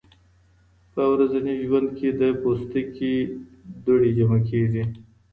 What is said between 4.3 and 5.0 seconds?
کېږي.